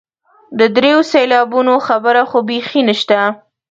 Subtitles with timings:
[0.59, 3.19] د دریو سېلابونو خبره خو بیخي نشته.